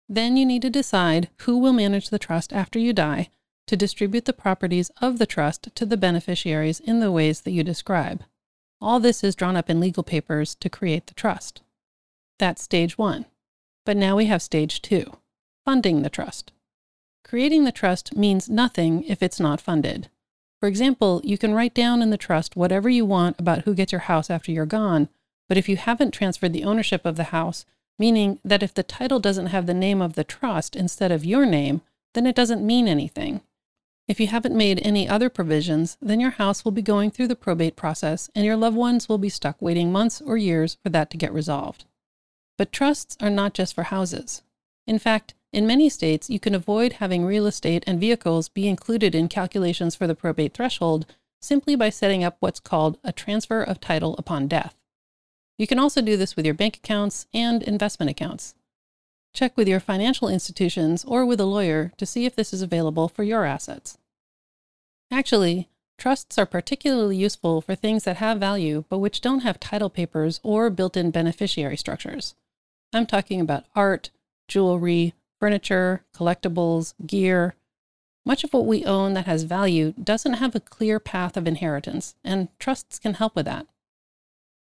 Then 0.09 0.37
you 0.37 0.47
need 0.47 0.63
to 0.63 0.71
decide 0.71 1.31
who 1.39 1.59
will 1.59 1.73
manage 1.73 2.11
the 2.11 2.19
trust 2.19 2.53
after 2.53 2.79
you 2.79 2.93
die 2.93 3.29
to 3.67 3.77
distribute 3.77 4.25
the 4.25 4.33
properties 4.33 4.93
of 5.03 5.19
the 5.19 5.27
trust 5.27 5.75
to 5.75 5.85
the 5.85 5.97
beneficiaries 5.97 6.79
in 6.79 7.01
the 7.01 7.11
ways 7.11 7.41
that 7.41 7.51
you 7.51 7.65
describe. 7.65 8.23
All 8.81 9.01
this 9.01 9.25
is 9.25 9.35
drawn 9.35 9.57
up 9.57 9.69
in 9.69 9.81
legal 9.81 10.05
papers 10.05 10.55
to 10.61 10.71
create 10.71 11.09
the 11.09 11.15
trust. 11.15 11.61
That's 12.39 12.63
stage 12.63 12.97
one. 12.97 13.27
But 13.85 13.97
now 13.97 14.15
we 14.15 14.27
have 14.27 14.43
stage 14.43 14.81
two 14.81 15.19
funding 15.69 16.01
the 16.01 16.09
trust. 16.09 16.51
Creating 17.23 17.65
the 17.65 17.71
trust 17.71 18.17
means 18.17 18.49
nothing 18.49 19.05
if 19.05 19.23
it's 19.23 19.39
not 19.39 19.61
funded. 19.61 20.09
For 20.61 20.67
example, 20.67 21.21
you 21.23 21.37
can 21.37 21.53
write 21.53 21.75
down 21.75 22.01
in 22.01 22.09
the 22.09 22.17
trust 22.17 22.57
whatever 22.57 22.89
you 22.89 23.05
want 23.05 23.39
about 23.39 23.65
who 23.65 23.75
gets 23.75 23.93
your 23.93 24.01
house 24.09 24.31
after 24.31 24.51
you're 24.51 24.65
gone, 24.65 25.11
but 25.47 25.59
if 25.59 25.69
you 25.69 25.77
haven't 25.77 26.13
transferred 26.13 26.55
the 26.55 26.65
ownership 26.65 27.05
of 27.05 27.17
the 27.17 27.37
house, 27.37 27.67
meaning 27.99 28.41
that 28.43 28.63
if 28.63 28.73
the 28.73 28.83
title 28.83 29.21
doesn't 29.21 29.49
have 29.49 29.67
the 29.67 29.75
name 29.75 30.01
of 30.01 30.15
the 30.15 30.25
trust 30.25 30.75
instead 30.75 31.13
of 31.13 31.27
your 31.27 31.45
name, 31.45 31.83
then 32.15 32.27
it 32.27 32.35
doesn't 32.35 32.67
mean 32.67 32.89
anything. 32.89 33.43
If 34.07 34.19
you 34.19 34.29
haven't 34.29 34.57
made 34.57 34.81
any 34.83 35.07
other 35.07 35.29
provisions, 35.29 35.99
then 36.01 36.19
your 36.19 36.31
house 36.31 36.65
will 36.65 36.73
be 36.73 36.81
going 36.81 37.11
through 37.11 37.29
the 37.29 37.37
probate 37.37 37.77
process 37.77 38.31
and 38.35 38.47
your 38.47 38.57
loved 38.57 38.79
ones 38.79 39.07
will 39.07 39.19
be 39.19 39.29
stuck 39.29 39.61
waiting 39.61 39.93
months 39.93 40.23
or 40.23 40.39
years 40.39 40.79
for 40.83 40.89
that 40.89 41.11
to 41.11 41.19
get 41.19 41.31
resolved. 41.31 41.85
But 42.57 42.73
trusts 42.73 43.19
are 43.21 43.29
not 43.29 43.53
just 43.53 43.75
for 43.75 43.83
houses. 43.83 44.41
In 44.87 44.99
fact, 44.99 45.35
in 45.53 45.67
many 45.67 45.89
states, 45.89 46.29
you 46.29 46.39
can 46.39 46.55
avoid 46.55 46.95
having 46.95 47.25
real 47.25 47.47
estate 47.47 47.85
and 47.87 48.01
vehicles 48.01 48.49
be 48.49 48.69
included 48.69 49.15
in 49.15 49.29
calculations 49.29 49.95
for 49.95 50.07
the 50.07 50.15
probate 50.15 50.53
threshold 50.53 51.07
simply 51.41 51.75
by 51.75 51.89
setting 51.89 52.23
up 52.23 52.37
what's 52.41 52.61
called 52.61 52.99
a 53.03 53.13
transfer 53.13 53.63
of 53.63 53.81
title 53.81 54.15
upon 54.19 54.49
death. 54.49 54.75
You 55.57 55.67
can 55.67 55.79
also 55.79 56.03
do 56.03 56.17
this 56.17 56.37
with 56.37 56.45
your 56.45 56.55
bank 56.55 56.77
accounts 56.77 57.27
and 57.33 57.63
investment 57.63 58.11
accounts. 58.11 58.55
Check 59.33 59.57
with 59.57 59.69
your 59.69 59.81
financial 59.81 60.29
institutions 60.29 61.05
or 61.05 61.25
with 61.25 61.41
a 61.41 61.47
lawyer 61.47 61.93
to 61.97 62.07
see 62.07 62.27
if 62.27 62.37
this 62.37 62.53
is 62.53 62.63
available 62.63 63.09
for 63.09 63.23
your 63.23 63.45
assets. 63.45 63.99
Actually, 65.11 65.69
trusts 65.97 66.39
are 66.39 66.47
particularly 66.47 67.17
useful 67.17 67.61
for 67.61 67.75
things 67.75 68.05
that 68.05 68.17
have 68.17 68.39
value 68.39 68.85
but 68.89 68.99
which 68.99 69.21
don't 69.21 69.41
have 69.41 69.59
title 69.59 69.91
papers 69.91 70.41
or 70.43 70.71
built 70.71 70.97
in 70.97 71.11
beneficiary 71.11 71.77
structures. 71.77 72.35
I'm 72.93 73.07
talking 73.07 73.41
about 73.41 73.65
art, 73.75 74.11
jewelry, 74.49 75.15
furniture, 75.41 76.05
collectibles, 76.15 76.95
gear. 77.07 77.55
Much 78.27 78.45
of 78.45 78.53
what 78.53 78.67
we 78.67 78.85
own 78.85 79.15
that 79.15 79.27
has 79.27 79.45
value 79.45 79.93
doesn't 79.93 80.35
have 80.35 80.55
a 80.55 80.61
clear 80.61 81.01
path 81.01 81.37
of 81.37 81.47
inheritance, 81.47 82.15
and 82.25 82.49
trusts 82.59 82.99
can 82.99 83.15
help 83.15 83.35
with 83.35 83.47
that. 83.47 83.67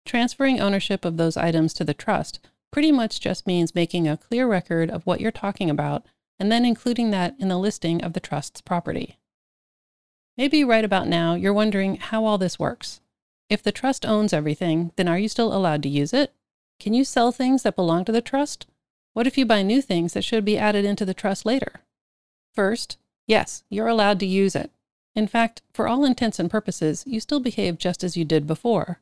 Transferring 0.06 0.60
ownership 0.60 1.04
of 1.04 1.16
those 1.16 1.36
items 1.36 1.74
to 1.74 1.84
the 1.84 1.94
trust 1.94 2.40
pretty 2.70 2.92
much 2.92 3.20
just 3.20 3.46
means 3.46 3.74
making 3.74 4.08
a 4.08 4.16
clear 4.16 4.46
record 4.46 4.90
of 4.90 5.06
what 5.06 5.20
you're 5.20 5.30
talking 5.30 5.68
about 5.68 6.06
and 6.38 6.52
then 6.52 6.64
including 6.64 7.10
that 7.10 7.34
in 7.38 7.48
the 7.48 7.58
listing 7.58 8.02
of 8.02 8.12
the 8.12 8.20
trust's 8.20 8.60
property. 8.60 9.18
Maybe 10.36 10.62
right 10.62 10.84
about 10.84 11.08
now 11.08 11.34
you're 11.34 11.52
wondering 11.52 11.96
how 11.96 12.24
all 12.24 12.38
this 12.38 12.58
works. 12.58 13.00
If 13.50 13.62
the 13.62 13.72
trust 13.72 14.06
owns 14.06 14.32
everything, 14.32 14.92
then 14.96 15.08
are 15.08 15.18
you 15.18 15.28
still 15.28 15.52
allowed 15.52 15.82
to 15.82 15.88
use 15.88 16.12
it? 16.12 16.32
Can 16.78 16.94
you 16.94 17.04
sell 17.04 17.32
things 17.32 17.64
that 17.64 17.74
belong 17.74 18.04
to 18.04 18.12
the 18.12 18.22
trust? 18.22 18.66
What 19.18 19.26
if 19.26 19.36
you 19.36 19.46
buy 19.46 19.62
new 19.62 19.82
things 19.82 20.12
that 20.12 20.22
should 20.22 20.44
be 20.44 20.56
added 20.56 20.84
into 20.84 21.04
the 21.04 21.12
trust 21.12 21.44
later? 21.44 21.80
First, 22.54 22.98
yes, 23.26 23.64
you're 23.68 23.88
allowed 23.88 24.20
to 24.20 24.26
use 24.26 24.54
it. 24.54 24.70
In 25.16 25.26
fact, 25.26 25.60
for 25.74 25.88
all 25.88 26.04
intents 26.04 26.38
and 26.38 26.48
purposes, 26.48 27.02
you 27.04 27.18
still 27.18 27.40
behave 27.40 27.78
just 27.78 28.04
as 28.04 28.16
you 28.16 28.24
did 28.24 28.46
before. 28.46 29.00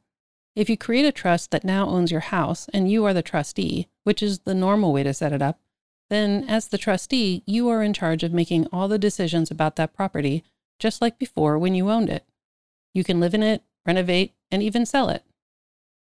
If 0.54 0.70
you 0.70 0.78
create 0.78 1.04
a 1.04 1.12
trust 1.12 1.50
that 1.50 1.64
now 1.64 1.86
owns 1.86 2.10
your 2.10 2.20
house 2.20 2.66
and 2.72 2.90
you 2.90 3.04
are 3.04 3.12
the 3.12 3.20
trustee, 3.20 3.88
which 4.04 4.22
is 4.22 4.38
the 4.38 4.54
normal 4.54 4.90
way 4.90 5.02
to 5.02 5.12
set 5.12 5.34
it 5.34 5.42
up, 5.42 5.60
then 6.08 6.44
as 6.48 6.68
the 6.68 6.78
trustee, 6.78 7.42
you 7.44 7.68
are 7.68 7.82
in 7.82 7.92
charge 7.92 8.22
of 8.22 8.32
making 8.32 8.68
all 8.72 8.88
the 8.88 8.98
decisions 8.98 9.50
about 9.50 9.76
that 9.76 9.92
property, 9.92 10.42
just 10.78 11.02
like 11.02 11.18
before 11.18 11.58
when 11.58 11.74
you 11.74 11.90
owned 11.90 12.08
it. 12.08 12.24
You 12.94 13.04
can 13.04 13.20
live 13.20 13.34
in 13.34 13.42
it, 13.42 13.64
renovate, 13.84 14.32
and 14.50 14.62
even 14.62 14.86
sell 14.86 15.10
it. 15.10 15.24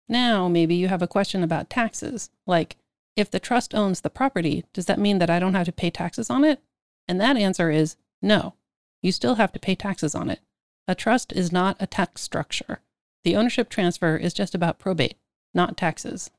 Now, 0.09 0.47
maybe 0.47 0.77
you 0.77 0.87
have 0.87 1.03
a 1.03 1.09
question 1.09 1.43
about 1.43 1.69
taxes, 1.69 2.31
like, 2.47 2.77
if 3.19 3.31
the 3.31 3.41
trust 3.41 3.75
owns 3.75 4.01
the 4.01 4.11
property, 4.11 4.65
does 4.73 4.87
that 4.87 4.99
mean 4.99 5.19
that 5.19 5.29
I 5.29 5.41
don't 5.41 5.55
have 5.55 5.67
to 5.67 5.73
pay 5.73 5.91
taxes 5.91 6.31
on 6.31 6.45
it? 6.45 6.61
And 7.09 7.21
that 7.21 7.37
answer 7.37 7.69
is 7.71 7.97
no. 8.23 8.55
You 9.03 9.11
still 9.11 9.35
have 9.35 9.53
to 9.53 9.59
pay 9.59 9.75
taxes 9.75 10.15
on 10.15 10.31
it. 10.31 10.39
A 10.87 10.95
trust 10.95 11.33
is 11.33 11.51
not 11.51 11.77
a 11.81 11.87
tax 11.87 12.23
structure. 12.23 12.81
The 13.25 13.35
ownership 13.35 13.69
transfer 13.69 14.17
is 14.17 14.33
just 14.33 14.55
about 14.55 14.79
probate, 14.79 15.17
not 15.53 15.77
taxes. 15.77 16.31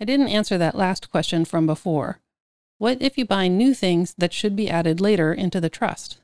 I 0.00 0.04
didn't 0.04 0.28
answer 0.28 0.56
that 0.56 0.76
last 0.76 1.10
question 1.10 1.44
from 1.44 1.66
before. 1.66 2.20
What 2.78 3.02
if 3.02 3.18
you 3.18 3.24
buy 3.24 3.48
new 3.48 3.74
things 3.74 4.14
that 4.18 4.32
should 4.32 4.54
be 4.54 4.70
added 4.70 5.00
later 5.00 5.34
into 5.34 5.60
the 5.60 5.68
trust? 5.68 6.18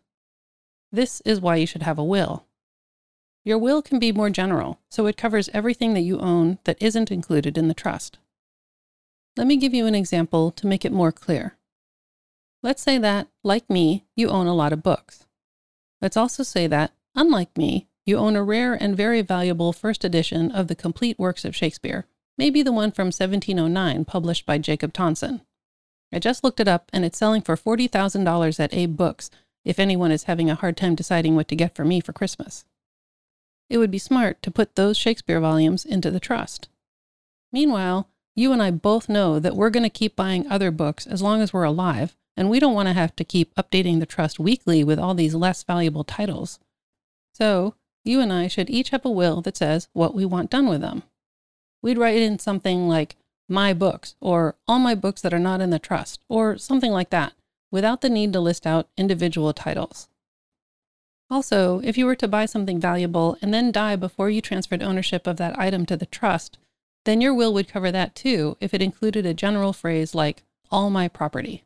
This 0.93 1.21
is 1.23 1.40
why 1.40 1.57
you 1.57 1.66
should 1.66 1.83
have 1.83 1.99
a 1.99 2.04
will. 2.04 2.47
Your 3.45 3.59
will 3.59 3.83
can 3.83 3.99
be 3.99 4.12
more 4.12 4.31
general, 4.31 4.78
so 4.88 5.07
it 5.07 5.16
covers 5.16 5.50
everything 5.52 5.95
that 5.95 6.02
you 6.02 6.21
own 6.21 6.59
that 6.62 6.81
isn't 6.81 7.11
included 7.11 7.59
in 7.59 7.66
the 7.66 7.75
trust. 7.75 8.19
Let 9.37 9.47
me 9.47 9.57
give 9.57 9.75
you 9.75 9.87
an 9.87 9.95
example 9.95 10.50
to 10.53 10.67
make 10.67 10.85
it 10.85 10.93
more 10.93 11.12
clear. 11.12 11.57
Let's 12.62 12.83
say 12.83 12.99
that, 12.99 13.29
like 13.43 13.69
me, 13.69 14.05
you 14.17 14.29
own 14.29 14.47
a 14.47 14.55
lot 14.55 14.73
of 14.73 14.83
books. 14.83 15.26
Let's 16.00 16.17
also 16.17 16.43
say 16.43 16.67
that, 16.69 16.93
unlike 17.14 17.57
me, 17.57 17.88
you 18.07 18.17
own 18.17 18.37
a 18.37 18.43
rare 18.43 18.75
and 18.75 18.97
very 18.97 19.23
valuable 19.23 19.73
first 19.73 20.05
edition 20.05 20.50
of 20.50 20.69
the 20.69 20.75
complete 20.75 21.19
works 21.19 21.45
of 21.45 21.57
Shakespeare, 21.57 22.07
maybe 22.38 22.62
the 22.62 22.73
one 22.73 22.93
from 22.93 23.07
1709 23.07 24.05
published 24.05 24.47
by 24.47 24.59
Jacob 24.59 24.93
Tonson. 24.93 25.43
I 26.12 26.19
just 26.19 26.45
looked 26.45 26.61
it 26.61 26.69
up 26.69 26.91
and 26.93 27.05
it's 27.05 27.19
selling 27.19 27.43
for 27.43 27.57
$40,000 27.57 28.61
at 28.61 28.75
Abe 28.75 28.97
Books 28.97 29.31
if 29.64 29.79
anyone 29.79 30.12
is 30.12 30.25
having 30.25 30.49
a 30.49 30.55
hard 30.55 30.76
time 30.76 30.95
deciding 30.95 31.35
what 31.35 31.49
to 31.49 31.57
get 31.57 31.75
for 31.75 31.85
me 31.85 32.00
for 32.00 32.12
Christmas 32.12 32.64
it 33.69 33.79
would 33.79 33.91
be 33.91 33.99
smart 33.99 34.43
to 34.43 34.50
put 34.50 34.75
those 34.75 34.97
Shakespeare 34.97 35.41
volumes 35.41 35.85
into 35.85 36.11
the 36.11 36.21
trust. 36.21 36.69
Meanwhile, 37.53 38.09
you 38.35 38.53
and 38.53 38.62
I 38.62 38.71
both 38.71 39.09
know 39.09 39.38
that 39.38 39.57
we're 39.57 39.71
going 39.71 39.85
to 39.85 39.91
keep 39.91 40.17
buying 40.17 40.47
other 40.49 40.71
books 40.71 41.07
as 41.07 41.23
long 41.23 41.41
as 41.41 41.53
we're 41.53 41.64
alive, 41.64 42.17
and 42.37 42.50
we 42.50 42.59
don't 42.59 42.75
want 42.75 42.88
to 42.88 42.93
have 42.93 43.14
to 43.17 43.25
keep 43.25 43.55
updating 43.55 44.00
the 44.00 44.07
trust 44.07 44.38
weekly 44.38 44.83
with 44.83 44.99
all 44.99 45.14
these 45.14 45.35
less 45.35 45.62
valuable 45.62 46.05
titles. 46.05 46.59
So, 47.33 47.75
you 48.05 48.21
and 48.21 48.33
I 48.33 48.49
should 48.49 48.69
each 48.71 48.91
have 48.91 49.05
a 49.05 49.11
will 49.11 49.41
that 49.43 49.57
says 49.57 49.88
what 49.93 50.14
we 50.14 50.25
want 50.25 50.50
done 50.50 50.69
with 50.69 50.81
them. 50.81 51.05
We'd 51.81 51.99
write 51.99 52.21
in 52.21 52.38
something 52.38 52.88
like, 52.88 53.17
my 53.49 53.75
books, 53.75 54.17
or 54.21 54.57
all 54.67 54.79
my 54.79 54.95
books 54.95 55.21
that 55.21 55.35
are 55.35 55.38
not 55.38 55.61
in 55.61 55.71
the 55.71 55.79
trust, 55.79 56.21
or 56.29 56.57
something 56.57 56.91
like 56.91 57.11
that, 57.11 57.35
without 57.71 58.00
the 58.00 58.09
need 58.09 58.33
to 58.33 58.41
list 58.41 58.67
out 58.67 58.88
individual 58.97 59.53
titles. 59.53 60.09
Also, 61.31 61.81
if 61.81 61.99
you 61.99 62.07
were 62.07 62.14
to 62.17 62.29
buy 62.29 62.47
something 62.47 62.81
valuable 62.81 63.37
and 63.43 63.53
then 63.53 63.73
die 63.73 63.97
before 63.97 64.31
you 64.31 64.41
transferred 64.41 64.83
ownership 64.83 65.26
of 65.26 65.37
that 65.37 65.59
item 65.59 65.85
to 65.87 65.97
the 65.97 66.07
trust, 66.07 66.59
then 67.05 67.21
your 67.21 67.35
will 67.35 67.53
would 67.55 67.69
cover 67.69 67.93
that 67.93 68.15
too 68.15 68.57
if 68.61 68.75
it 68.75 68.83
included 68.83 69.25
a 69.27 69.35
general 69.35 69.73
phrase 69.73 70.15
like, 70.15 70.43
all 70.71 70.91
my 70.91 71.07
property, 71.09 71.65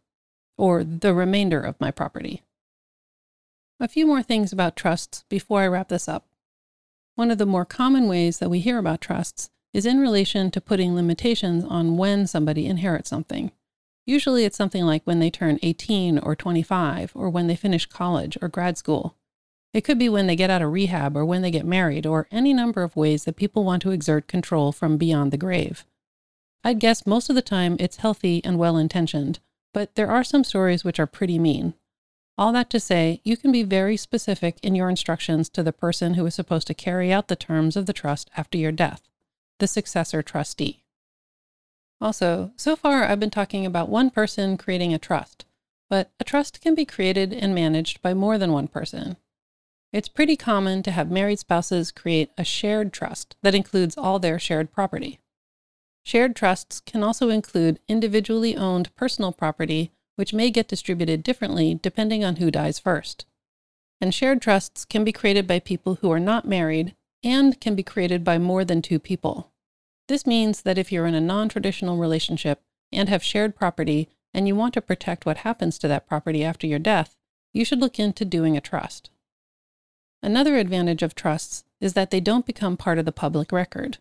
or 0.56 0.84
the 0.84 1.14
remainder 1.14 1.60
of 1.60 1.80
my 1.80 1.90
property. 1.90 2.42
A 3.80 3.88
few 3.88 4.06
more 4.06 4.22
things 4.22 4.52
about 4.52 4.76
trusts 4.76 5.24
before 5.28 5.60
I 5.60 5.68
wrap 5.68 5.88
this 5.88 6.08
up. 6.08 6.26
One 7.14 7.30
of 7.30 7.38
the 7.38 7.46
more 7.46 7.64
common 7.64 8.08
ways 8.08 8.38
that 8.38 8.50
we 8.50 8.60
hear 8.60 8.78
about 8.78 9.00
trusts 9.00 9.50
is 9.72 9.86
in 9.86 10.00
relation 10.00 10.50
to 10.50 10.60
putting 10.60 10.94
limitations 10.94 11.64
on 11.64 11.96
when 11.96 12.26
somebody 12.26 12.66
inherits 12.66 13.10
something. 13.10 13.52
Usually 14.06 14.44
it's 14.44 14.56
something 14.56 14.84
like 14.84 15.02
when 15.04 15.18
they 15.18 15.30
turn 15.30 15.58
18 15.62 16.18
or 16.18 16.34
25, 16.34 17.12
or 17.14 17.28
when 17.28 17.46
they 17.46 17.56
finish 17.56 17.86
college 17.86 18.38
or 18.40 18.48
grad 18.48 18.78
school. 18.78 19.14
It 19.72 19.82
could 19.82 19.98
be 19.98 20.08
when 20.08 20.26
they 20.26 20.36
get 20.36 20.50
out 20.50 20.62
of 20.62 20.72
rehab 20.72 21.16
or 21.16 21.24
when 21.24 21.42
they 21.42 21.50
get 21.50 21.66
married, 21.66 22.06
or 22.06 22.26
any 22.30 22.54
number 22.54 22.82
of 22.82 22.96
ways 22.96 23.24
that 23.24 23.36
people 23.36 23.64
want 23.64 23.82
to 23.82 23.90
exert 23.90 24.26
control 24.26 24.72
from 24.72 24.96
beyond 24.96 25.30
the 25.30 25.36
grave. 25.36 25.84
I'd 26.64 26.80
guess 26.80 27.06
most 27.06 27.28
of 27.28 27.36
the 27.36 27.42
time 27.42 27.76
it's 27.78 27.98
healthy 27.98 28.42
and 28.44 28.58
well 28.58 28.76
intentioned, 28.76 29.40
but 29.74 29.94
there 29.94 30.10
are 30.10 30.24
some 30.24 30.44
stories 30.44 30.84
which 30.84 30.98
are 30.98 31.06
pretty 31.06 31.38
mean. 31.38 31.74
All 32.36 32.52
that 32.52 32.70
to 32.70 32.80
say, 32.80 33.20
you 33.24 33.36
can 33.36 33.52
be 33.52 33.62
very 33.62 33.96
specific 33.96 34.58
in 34.62 34.74
your 34.74 34.88
instructions 34.88 35.48
to 35.50 35.62
the 35.62 35.72
person 35.72 36.14
who 36.14 36.24
is 36.24 36.34
supposed 36.34 36.66
to 36.68 36.74
carry 36.74 37.12
out 37.12 37.28
the 37.28 37.36
terms 37.36 37.76
of 37.76 37.86
the 37.86 37.92
trust 37.92 38.30
after 38.36 38.56
your 38.56 38.72
death, 38.72 39.02
the 39.58 39.66
successor 39.66 40.22
trustee. 40.22 40.84
Also, 42.00 42.52
so 42.56 42.76
far 42.76 43.04
I've 43.04 43.20
been 43.20 43.30
talking 43.30 43.66
about 43.66 43.88
one 43.88 44.10
person 44.10 44.56
creating 44.56 44.94
a 44.94 44.98
trust, 44.98 45.44
but 45.90 46.10
a 46.20 46.24
trust 46.24 46.60
can 46.60 46.74
be 46.74 46.84
created 46.84 47.32
and 47.32 47.54
managed 47.54 48.00
by 48.02 48.14
more 48.14 48.38
than 48.38 48.52
one 48.52 48.68
person. 48.68 49.16
It's 49.90 50.08
pretty 50.08 50.36
common 50.36 50.82
to 50.82 50.90
have 50.90 51.10
married 51.10 51.38
spouses 51.38 51.90
create 51.90 52.30
a 52.36 52.44
shared 52.44 52.92
trust 52.92 53.36
that 53.42 53.54
includes 53.54 53.96
all 53.96 54.18
their 54.18 54.38
shared 54.38 54.70
property. 54.70 55.18
Shared 56.04 56.36
trusts 56.36 56.80
can 56.80 57.02
also 57.02 57.30
include 57.30 57.80
individually 57.88 58.54
owned 58.54 58.94
personal 58.96 59.32
property, 59.32 59.92
which 60.16 60.34
may 60.34 60.50
get 60.50 60.68
distributed 60.68 61.22
differently 61.22 61.78
depending 61.82 62.22
on 62.22 62.36
who 62.36 62.50
dies 62.50 62.78
first. 62.78 63.24
And 64.00 64.14
shared 64.14 64.42
trusts 64.42 64.84
can 64.84 65.04
be 65.04 65.12
created 65.12 65.46
by 65.46 65.58
people 65.58 65.96
who 65.96 66.10
are 66.10 66.20
not 66.20 66.46
married 66.46 66.94
and 67.24 67.58
can 67.60 67.74
be 67.74 67.82
created 67.82 68.24
by 68.24 68.38
more 68.38 68.64
than 68.64 68.82
two 68.82 68.98
people. 68.98 69.52
This 70.06 70.26
means 70.26 70.62
that 70.62 70.78
if 70.78 70.92
you're 70.92 71.06
in 71.06 71.14
a 71.14 71.20
non 71.20 71.48
traditional 71.48 71.96
relationship 71.96 72.62
and 72.92 73.08
have 73.08 73.22
shared 73.22 73.56
property 73.56 74.08
and 74.34 74.46
you 74.46 74.54
want 74.54 74.74
to 74.74 74.82
protect 74.82 75.24
what 75.24 75.38
happens 75.38 75.78
to 75.78 75.88
that 75.88 76.06
property 76.06 76.44
after 76.44 76.66
your 76.66 76.78
death, 76.78 77.16
you 77.52 77.64
should 77.64 77.80
look 77.80 77.98
into 77.98 78.24
doing 78.24 78.56
a 78.56 78.60
trust. 78.60 79.10
Another 80.22 80.56
advantage 80.56 81.02
of 81.02 81.14
trusts 81.14 81.64
is 81.80 81.92
that 81.94 82.10
they 82.10 82.20
don't 82.20 82.46
become 82.46 82.76
part 82.76 82.98
of 82.98 83.04
the 83.04 83.12
public 83.12 83.52
record. 83.52 83.98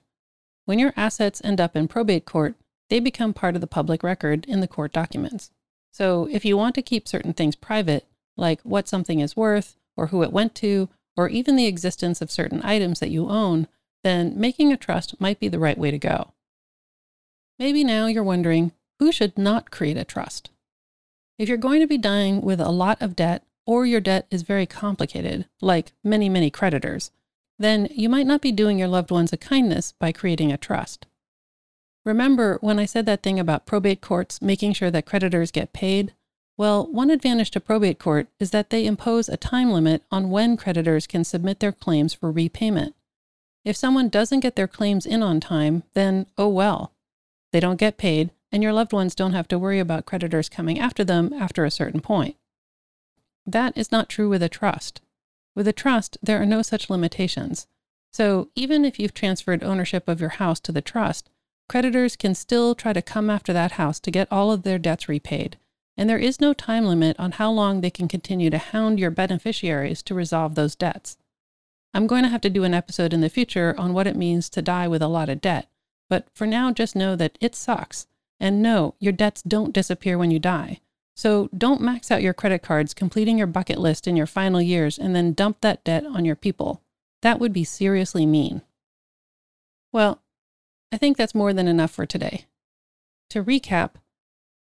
When 0.65 0.79
your 0.79 0.93
assets 0.97 1.41
end 1.43 1.61
up 1.61 1.75
in 1.75 1.87
probate 1.87 2.25
court, 2.25 2.55
they 2.89 2.99
become 2.99 3.33
part 3.33 3.55
of 3.55 3.61
the 3.61 3.67
public 3.67 4.03
record 4.03 4.45
in 4.45 4.59
the 4.59 4.67
court 4.67 4.91
documents. 4.91 5.51
So 5.91 6.27
if 6.31 6.45
you 6.45 6.57
want 6.57 6.75
to 6.75 6.81
keep 6.81 7.07
certain 7.07 7.33
things 7.33 7.55
private, 7.55 8.05
like 8.35 8.61
what 8.61 8.87
something 8.87 9.19
is 9.19 9.35
worth, 9.35 9.75
or 9.95 10.07
who 10.07 10.23
it 10.23 10.31
went 10.31 10.55
to, 10.55 10.89
or 11.15 11.29
even 11.29 11.55
the 11.55 11.65
existence 11.65 12.21
of 12.21 12.31
certain 12.31 12.61
items 12.63 12.99
that 12.99 13.09
you 13.09 13.29
own, 13.29 13.67
then 14.03 14.39
making 14.39 14.71
a 14.71 14.77
trust 14.77 15.19
might 15.19 15.39
be 15.39 15.47
the 15.47 15.59
right 15.59 15.77
way 15.77 15.91
to 15.91 15.97
go. 15.97 16.33
Maybe 17.59 17.83
now 17.83 18.07
you're 18.07 18.23
wondering 18.23 18.71
who 18.99 19.11
should 19.11 19.37
not 19.37 19.71
create 19.71 19.97
a 19.97 20.03
trust? 20.03 20.49
If 21.37 21.49
you're 21.49 21.57
going 21.57 21.81
to 21.81 21.87
be 21.87 21.97
dying 21.97 22.41
with 22.41 22.59
a 22.59 22.69
lot 22.69 23.01
of 23.01 23.15
debt 23.15 23.43
or 23.67 23.85
your 23.85 23.99
debt 23.99 24.25
is 24.31 24.41
very 24.41 24.65
complicated, 24.65 25.45
like 25.61 25.91
many, 26.03 26.29
many 26.29 26.49
creditors, 26.49 27.11
then 27.59 27.87
you 27.91 28.07
might 28.07 28.25
not 28.25 28.41
be 28.41 28.51
doing 28.51 28.79
your 28.79 28.87
loved 28.87 29.11
ones 29.11 29.33
a 29.33 29.37
kindness 29.37 29.93
by 29.99 30.11
creating 30.11 30.51
a 30.51 30.57
trust. 30.57 31.05
Remember 32.05 32.57
when 32.61 32.79
I 32.79 32.85
said 32.85 33.05
that 33.05 33.21
thing 33.21 33.37
about 33.37 33.65
probate 33.65 33.99
courts 33.99 34.41
making 34.41 34.73
sure 34.73 34.89
that 34.89 35.05
creditors 35.05 35.51
get 35.51 35.73
paid? 35.73 36.13
Well, 36.55 36.87
one 36.87 37.09
advantage 37.11 37.51
to 37.51 37.59
probate 37.59 37.99
court 37.99 38.27
is 38.39 38.51
that 38.51 38.69
they 38.69 38.85
impose 38.85 39.27
a 39.27 39.37
time 39.37 39.71
limit 39.71 40.01
on 40.09 40.31
when 40.31 40.55
creditors 40.55 41.05
can 41.05 41.25
submit 41.25 41.59
their 41.59 41.73
claims 41.73 42.13
for 42.13 42.31
repayment. 42.31 42.95
If 43.65 43.75
someone 43.75 44.07
doesn't 44.07 44.39
get 44.39 44.55
their 44.55 44.67
claims 44.67 45.05
in 45.05 45.21
on 45.21 45.41
time, 45.41 45.83
then 45.93 46.27
oh 46.37 46.47
well. 46.47 46.93
They 47.51 47.59
don't 47.59 47.79
get 47.79 47.97
paid, 47.97 48.31
and 48.49 48.63
your 48.63 48.71
loved 48.71 48.93
ones 48.93 49.13
don't 49.13 49.33
have 49.33 49.47
to 49.49 49.59
worry 49.59 49.79
about 49.79 50.05
creditors 50.05 50.47
coming 50.47 50.79
after 50.79 51.03
them 51.03 51.33
after 51.33 51.65
a 51.65 51.71
certain 51.71 51.99
point. 51.99 52.37
That 53.47 53.77
is 53.77 53.91
not 53.91 54.09
true 54.09 54.27
with 54.27 54.43
a 54.43 54.49
trust. 54.49 55.01
With 55.55 55.67
a 55.67 55.73
trust, 55.73 56.17
there 56.21 56.39
are 56.41 56.45
no 56.45 56.61
such 56.61 56.89
limitations. 56.89 57.65
So 58.11 58.49
even 58.55 58.83
if 58.83 58.99
you've 58.99 59.13
transferred 59.13 59.63
ownership 59.63 60.07
of 60.07 60.19
your 60.19 60.31
house 60.31 60.59
to 60.61 60.71
the 60.73 60.81
trust, 60.81 61.29
creditors 61.69 62.15
can 62.15 62.35
still 62.35 62.75
try 62.75 62.93
to 62.93 63.01
come 63.01 63.29
after 63.29 63.53
that 63.53 63.73
house 63.73 63.99
to 64.01 64.11
get 64.11 64.31
all 64.31 64.51
of 64.51 64.63
their 64.63 64.77
debts 64.77 65.07
repaid. 65.07 65.57
And 65.95 66.09
there 66.09 66.19
is 66.19 66.41
no 66.41 66.53
time 66.53 66.85
limit 66.85 67.19
on 67.19 67.33
how 67.33 67.49
long 67.49 67.81
they 67.81 67.89
can 67.89 68.07
continue 68.07 68.49
to 68.49 68.57
hound 68.57 68.99
your 68.99 69.11
beneficiaries 69.11 70.03
to 70.03 70.13
resolve 70.13 70.55
those 70.55 70.75
debts. 70.75 71.17
I'm 71.93 72.05
going 72.05 72.23
to 72.23 72.29
have 72.29 72.41
to 72.41 72.49
do 72.49 72.63
an 72.63 72.73
episode 72.73 73.13
in 73.13 73.21
the 73.21 73.29
future 73.29 73.73
on 73.77 73.93
what 73.93 74.07
it 74.07 74.15
means 74.15 74.49
to 74.51 74.61
die 74.61 74.87
with 74.87 75.01
a 75.01 75.07
lot 75.07 75.29
of 75.29 75.41
debt, 75.41 75.69
but 76.09 76.27
for 76.33 76.45
now, 76.45 76.71
just 76.71 76.95
know 76.95 77.15
that 77.15 77.37
it 77.41 77.55
sucks. 77.55 78.07
And 78.39 78.61
no, 78.61 78.93
your 78.99 79.13
debts 79.13 79.41
don't 79.41 79.73
disappear 79.73 80.17
when 80.17 80.29
you 80.29 80.37
die. 80.37 80.81
So 81.17 81.49
don't 81.57 81.81
max 81.81 82.11
out 82.11 82.21
your 82.21 82.35
credit 82.35 82.61
cards 82.61 82.93
completing 82.93 83.39
your 83.39 83.47
bucket 83.47 83.79
list 83.79 84.07
in 84.07 84.15
your 84.15 84.27
final 84.27 84.61
years 84.61 84.99
and 84.99 85.15
then 85.15 85.33
dump 85.33 85.61
that 85.61 85.83
debt 85.83 86.05
on 86.05 86.25
your 86.25 86.35
people. 86.35 86.83
That 87.23 87.39
would 87.39 87.51
be 87.51 87.63
seriously 87.63 88.27
mean. 88.27 88.61
Well, 89.91 90.21
I 90.91 90.97
think 90.97 91.17
that's 91.17 91.33
more 91.33 91.53
than 91.53 91.67
enough 91.67 91.89
for 91.89 92.05
today. 92.05 92.45
To 93.31 93.43
recap, 93.43 93.95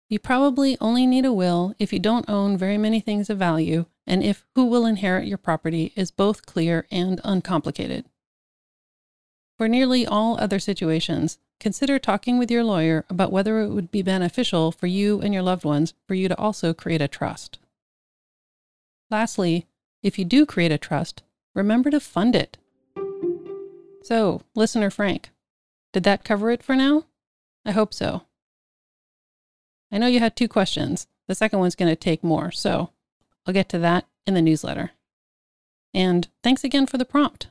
you 0.10 0.20
probably 0.20 0.78
only 0.80 1.08
need 1.08 1.26
a 1.26 1.34
will 1.34 1.74
if 1.80 1.92
you 1.92 1.98
don't 1.98 2.30
own 2.30 2.56
very 2.56 2.78
many 2.78 3.00
things 3.00 3.32
of 3.32 3.40
value 3.40 3.88
and 4.06 4.22
if 4.22 4.46
who 4.54 4.66
will 4.66 4.86
inherit 4.86 5.28
your 5.28 5.40
property 5.40 5.92
is 5.96 6.12
both 6.12 6.46
clear 6.46 6.86
and 6.92 7.20
uncomplicated. 7.24 8.06
For 9.58 9.68
nearly 9.68 10.06
all 10.06 10.40
other 10.40 10.60
situations, 10.60 11.40
consider 11.60 12.00
talking 12.00 12.38
with 12.38 12.52
your 12.52 12.64
lawyer 12.64 13.06
about 13.10 13.32
whether 13.32 13.62
it 13.62 13.70
would 13.70 13.92
be 13.92 14.02
beneficial 14.02 14.72
for 14.72 14.88
you 14.88 15.22
and 15.22 15.34
your 15.34 15.44
loved 15.44 15.66
ones 15.66 15.94
for 16.08 16.14
you 16.14 16.28
to 16.28 16.38
also 16.38 16.74
create 16.74 17.02
a 17.02 17.08
trust. 17.08 17.60
Lastly, 19.10 19.66
if 20.04 20.20
you 20.20 20.26
do 20.26 20.46
create 20.46 20.72
a 20.72 20.78
trust, 20.78 21.24
remember 21.56 21.90
to 21.90 22.00
fund 22.00 22.36
it. 22.36 22.58
So, 24.04 24.42
listener 24.56 24.90
Frank, 24.90 25.30
did 25.94 26.04
that 26.04 26.24
cover 26.24 26.52
it 26.52 26.64
for 26.64 26.76
now? 26.76 27.06
I 27.66 27.72
hope 27.72 27.94
so. 27.94 28.24
I 29.92 29.98
know 29.98 30.08
you 30.08 30.20
had 30.20 30.36
two 30.36 30.48
questions. 30.48 31.08
The 31.28 31.36
second 31.36 31.60
one's 31.60 31.76
going 31.76 31.92
to 31.92 31.96
take 31.96 32.24
more, 32.24 32.52
so 32.52 32.92
I'll 33.46 33.54
get 33.54 33.70
to 33.70 33.80
that 33.80 34.06
in 34.26 34.34
the 34.34 34.42
newsletter. 34.42 34.92
And 35.94 36.28
thanks 36.44 36.64
again 36.64 36.86
for 36.86 36.98
the 36.98 37.06
prompt. 37.06 37.48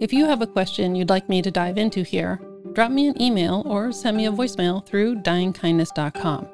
If 0.00 0.14
you 0.14 0.24
have 0.24 0.40
a 0.40 0.46
question 0.46 0.94
you'd 0.94 1.10
like 1.10 1.28
me 1.28 1.42
to 1.42 1.50
dive 1.50 1.76
into 1.76 2.02
here, 2.02 2.40
drop 2.72 2.90
me 2.90 3.08
an 3.08 3.20
email 3.20 3.62
or 3.66 3.92
send 3.92 4.16
me 4.16 4.24
a 4.24 4.32
voicemail 4.32 4.84
through 4.86 5.16
dyingkindness.com. 5.16 6.48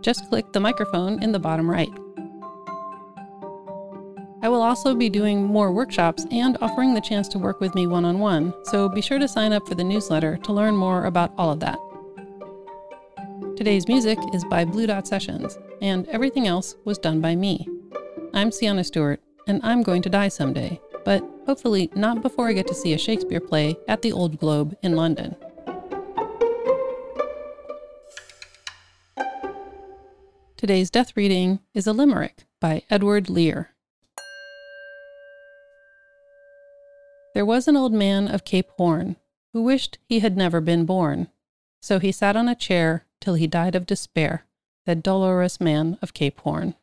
Just 0.00 0.28
click 0.28 0.52
the 0.52 0.60
microphone 0.60 1.20
in 1.20 1.32
the 1.32 1.38
bottom 1.40 1.68
right. 1.68 1.90
I 4.40 4.48
will 4.48 4.62
also 4.62 4.94
be 4.94 5.08
doing 5.08 5.42
more 5.42 5.72
workshops 5.72 6.26
and 6.30 6.56
offering 6.60 6.94
the 6.94 7.00
chance 7.00 7.26
to 7.30 7.40
work 7.40 7.60
with 7.60 7.74
me 7.74 7.88
one 7.88 8.04
on 8.04 8.20
one, 8.20 8.54
so 8.66 8.88
be 8.88 9.00
sure 9.00 9.18
to 9.18 9.26
sign 9.26 9.52
up 9.52 9.66
for 9.66 9.74
the 9.74 9.82
newsletter 9.82 10.36
to 10.36 10.52
learn 10.52 10.76
more 10.76 11.06
about 11.06 11.32
all 11.36 11.50
of 11.50 11.58
that. 11.58 11.80
Today's 13.56 13.88
music 13.88 14.18
is 14.32 14.44
by 14.44 14.64
Blue 14.64 14.86
Dot 14.86 15.08
Sessions, 15.08 15.58
and 15.80 16.06
everything 16.08 16.46
else 16.46 16.76
was 16.84 16.98
done 16.98 17.20
by 17.20 17.34
me. 17.34 17.66
I'm 18.32 18.52
Sienna 18.52 18.84
Stewart, 18.84 19.20
and 19.48 19.60
I'm 19.64 19.82
going 19.82 20.02
to 20.02 20.08
die 20.08 20.28
someday, 20.28 20.80
but 21.04 21.24
hopefully 21.46 21.90
not 21.94 22.22
before 22.22 22.48
I 22.48 22.52
get 22.52 22.66
to 22.68 22.74
see 22.74 22.92
a 22.92 22.98
Shakespeare 22.98 23.40
play 23.40 23.76
at 23.88 24.02
the 24.02 24.12
Old 24.12 24.38
Globe 24.38 24.76
in 24.82 24.96
London. 24.96 25.36
Today's 30.56 30.90
death 30.90 31.16
reading 31.16 31.58
is 31.74 31.86
a 31.86 31.92
limerick 31.92 32.44
by 32.60 32.82
Edward 32.88 33.28
Lear. 33.28 33.70
There 37.34 37.44
was 37.44 37.66
an 37.66 37.76
old 37.76 37.92
man 37.92 38.28
of 38.28 38.44
Cape 38.44 38.70
Horn 38.76 39.16
who 39.52 39.62
wished 39.62 39.98
he 40.08 40.20
had 40.20 40.36
never 40.36 40.60
been 40.60 40.84
born. 40.84 41.28
So 41.80 41.98
he 41.98 42.12
sat 42.12 42.36
on 42.36 42.48
a 42.48 42.54
chair 42.54 43.06
till 43.20 43.34
he 43.34 43.46
died 43.46 43.74
of 43.74 43.86
despair, 43.86 44.46
that 44.86 45.02
dolorous 45.02 45.60
man 45.60 45.98
of 46.00 46.14
Cape 46.14 46.38
Horn. 46.40 46.74